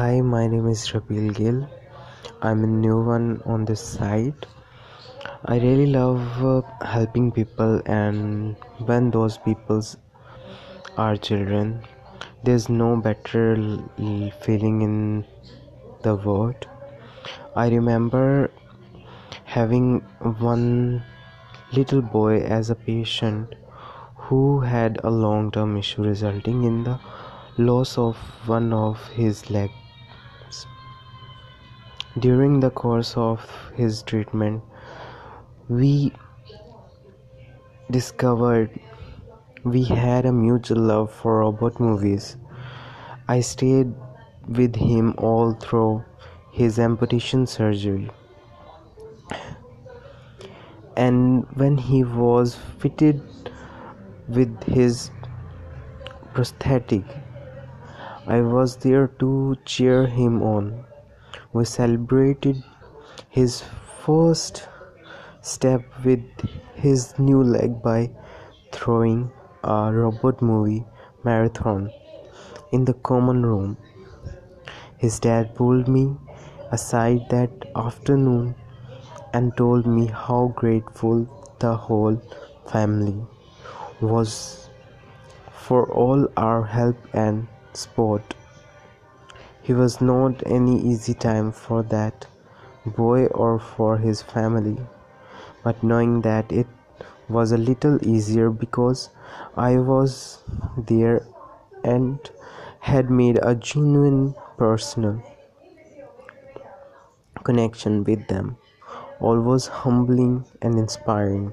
Hi, 0.00 0.22
my 0.22 0.46
name 0.46 0.66
is 0.66 0.92
Rapil 0.92 1.34
Gill. 1.38 1.68
I'm 2.40 2.60
a 2.64 2.66
new 2.66 3.02
one 3.04 3.42
on 3.44 3.66
this 3.66 3.82
site. 3.86 4.46
I 5.44 5.56
really 5.56 5.88
love 5.94 6.44
uh, 6.50 6.84
helping 6.92 7.30
people, 7.30 7.82
and 7.84 8.56
when 8.86 9.10
those 9.10 9.36
people 9.36 9.82
are 10.96 11.16
children, 11.16 11.82
there's 12.44 12.70
no 12.70 12.96
better 13.08 13.56
feeling 14.46 14.80
in 14.88 15.26
the 16.02 16.14
world. 16.14 16.66
I 17.54 17.68
remember 17.68 18.50
having 19.44 19.86
one 20.52 21.02
little 21.72 22.06
boy 22.20 22.38
as 22.38 22.70
a 22.70 22.74
patient 22.74 23.54
who 24.16 24.60
had 24.60 24.98
a 25.04 25.10
long-term 25.10 25.76
issue 25.76 26.02
resulting 26.02 26.64
in 26.64 26.84
the 26.84 26.98
loss 27.58 27.98
of 27.98 28.16
one 28.46 28.72
of 28.72 29.06
his 29.08 29.50
legs. 29.50 29.74
During 32.18 32.58
the 32.58 32.70
course 32.70 33.16
of 33.16 33.48
his 33.76 34.02
treatment, 34.02 34.64
we 35.68 36.12
discovered 37.88 38.80
we 39.62 39.84
had 39.84 40.26
a 40.26 40.32
mutual 40.32 40.78
love 40.78 41.12
for 41.12 41.38
robot 41.38 41.78
movies. 41.78 42.36
I 43.28 43.38
stayed 43.38 43.94
with 44.48 44.74
him 44.74 45.14
all 45.18 45.54
through 45.54 46.04
his 46.50 46.80
amputation 46.80 47.46
surgery, 47.46 48.10
and 50.96 51.46
when 51.54 51.76
he 51.76 52.02
was 52.02 52.56
fitted 52.80 53.22
with 54.26 54.64
his 54.64 55.12
prosthetic, 56.34 57.04
I 58.26 58.40
was 58.40 58.76
there 58.78 59.06
to 59.22 59.54
cheer 59.64 60.08
him 60.08 60.42
on. 60.42 60.72
We 61.52 61.64
celebrated 61.64 62.62
his 63.28 63.62
first 64.04 64.66
step 65.40 65.82
with 66.04 66.48
his 66.74 67.14
new 67.18 67.42
leg 67.42 67.82
by 67.82 68.10
throwing 68.72 69.30
a 69.62 69.76
robot 69.92 70.42
movie 70.42 70.84
marathon 71.24 71.90
in 72.72 72.84
the 72.84 72.94
common 73.10 73.44
room. 73.44 73.76
His 74.98 75.18
dad 75.18 75.54
pulled 75.54 75.88
me 75.88 76.16
aside 76.72 77.28
that 77.30 77.66
afternoon 77.74 78.54
and 79.32 79.56
told 79.56 79.86
me 79.86 80.06
how 80.06 80.52
grateful 80.56 81.24
the 81.60 81.74
whole 81.74 82.20
family 82.72 83.20
was 84.00 84.68
for 85.52 85.90
all 85.92 86.28
our 86.36 86.64
help 86.64 86.98
and 87.12 87.46
support. 87.72 88.22
It 89.70 89.78
was 89.78 89.96
not 90.06 90.40
any 90.54 90.76
easy 90.90 91.12
time 91.24 91.50
for 91.64 91.80
that 91.90 92.24
boy 92.96 93.18
or 93.44 93.50
for 93.74 93.90
his 94.04 94.22
family, 94.32 94.72
but 95.66 95.84
knowing 95.90 96.14
that 96.26 96.54
it 96.62 97.04
was 97.36 97.52
a 97.52 97.60
little 97.68 98.00
easier 98.14 98.48
because 98.64 99.04
I 99.68 99.70
was 99.92 100.18
there 100.90 101.22
and 101.94 102.32
had 102.90 103.16
made 103.22 103.40
a 103.52 103.54
genuine 103.54 104.34
personal 104.58 105.16
connection 107.44 108.04
with 108.12 108.28
them, 108.34 108.54
always 109.20 109.66
humbling 109.82 110.38
and 110.60 110.86
inspiring. 110.86 111.48